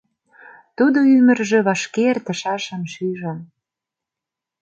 [0.77, 3.39] Тудо ӱмыржӧ вашке эртышашым шижын.